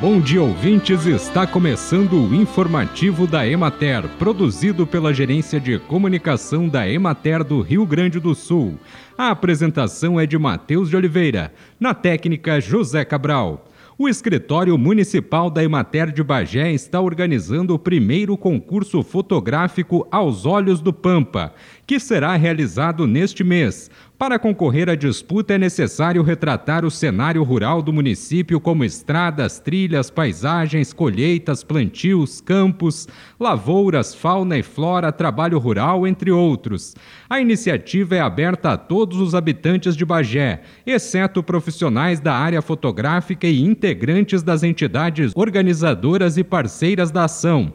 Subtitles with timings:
[0.00, 1.06] Bom dia, ouvintes.
[1.06, 7.84] Está começando o informativo da Emater, produzido pela Gerência de Comunicação da Emater do Rio
[7.84, 8.78] Grande do Sul.
[9.16, 13.66] A apresentação é de Matheus de Oliveira, na técnica José Cabral.
[13.98, 20.80] O escritório municipal da Emater de Bagé está organizando o primeiro concurso fotográfico aos olhos
[20.80, 21.52] do Pampa,
[21.88, 23.90] que será realizado neste mês.
[24.18, 30.10] Para concorrer à disputa é necessário retratar o cenário rural do município como estradas, trilhas,
[30.10, 33.08] paisagens, colheitas, plantios, campos,
[33.40, 36.94] lavouras, fauna e flora, trabalho rural, entre outros.
[37.26, 43.46] A iniciativa é aberta a todos os habitantes de Bagé, exceto profissionais da área fotográfica
[43.46, 47.72] e integrantes das entidades organizadoras e parceiras da ação.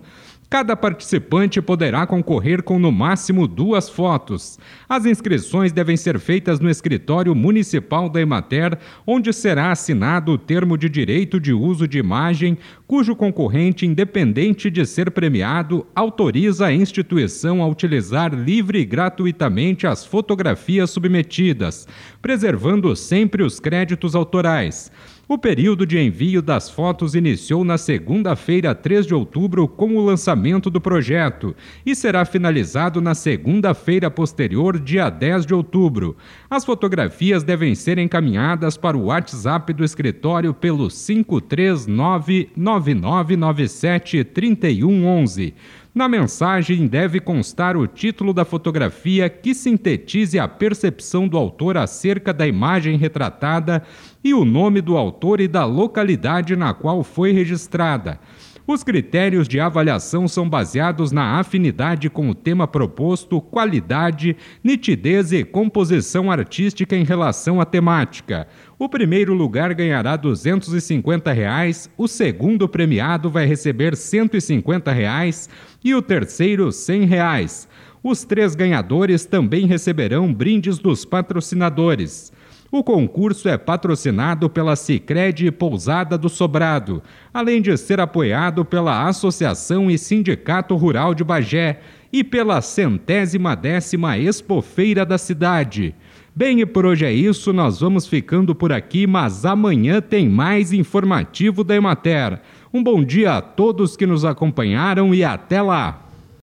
[0.54, 4.60] Cada participante poderá concorrer com no máximo duas fotos.
[4.88, 10.78] As inscrições devem ser feitas no escritório municipal da Emater, onde será assinado o termo
[10.78, 17.64] de direito de uso de imagem, cujo concorrente, independente de ser premiado, autoriza a instituição
[17.64, 21.88] a utilizar livre e gratuitamente as fotografias submetidas,
[22.22, 24.92] preservando sempre os créditos autorais.
[25.26, 30.70] O período de envio das fotos iniciou na segunda-feira, 3 de outubro, com o lançamento
[30.70, 36.18] do projeto e será finalizado na segunda-feira posterior, dia 10 de outubro.
[36.50, 45.54] As fotografias devem ser encaminhadas para o WhatsApp do escritório pelo 539 9997 3111.
[45.94, 52.34] Na mensagem deve constar o título da fotografia que sintetize a percepção do autor acerca
[52.34, 53.84] da imagem retratada
[54.24, 58.20] e o nome do autor e da localidade na qual foi registrada.
[58.66, 65.44] Os critérios de avaliação são baseados na afinidade com o tema proposto, qualidade, nitidez e
[65.44, 68.48] composição artística em relação à temática.
[68.80, 75.50] O primeiro lugar ganhará 250 reais, o segundo premiado vai receber 150 reais,
[75.84, 77.68] e o terceiro 100 reais.
[78.02, 82.32] Os três ganhadores também receberão brindes dos patrocinadores.
[82.76, 89.92] O concurso é patrocinado pela Sicredi Pousada do Sobrado, além de ser apoiado pela Associação
[89.92, 91.82] e Sindicato Rural de Bagé
[92.12, 95.94] e pela centésima décima Expofeira da cidade.
[96.36, 100.74] Bem, e por hoje é isso, nós vamos ficando por aqui, mas amanhã tem mais
[100.74, 102.42] informativo da Emater.
[102.74, 106.03] Um bom dia a todos que nos acompanharam e até lá!